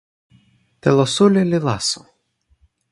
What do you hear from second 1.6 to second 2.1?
laso.